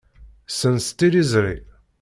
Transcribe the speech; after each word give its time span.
Ssens 0.51 0.87
tiliẓri. 0.97 1.55